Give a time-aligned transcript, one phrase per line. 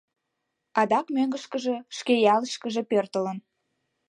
[0.79, 3.37] Адак мӧҥгышкыжӧ, шке ялышкыже, пӧртылын.